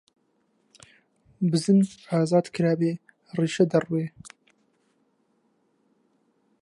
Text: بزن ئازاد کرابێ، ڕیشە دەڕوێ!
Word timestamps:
بزن 1.49 1.79
ئازاد 2.09 2.45
کرابێ، 2.55 2.91
ڕیشە 3.37 3.65
دەڕوێ! 3.71 4.05